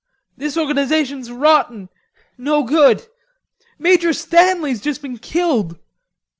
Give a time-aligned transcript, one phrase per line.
[0.35, 1.87] This organization's rotten,
[2.35, 3.05] no good....
[3.77, 5.77] Major Stanley's just been killed.